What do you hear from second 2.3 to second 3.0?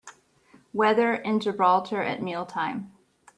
time